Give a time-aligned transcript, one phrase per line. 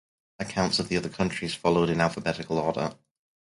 [0.39, 2.95] Accounts of the other counties followed in alphabetical order.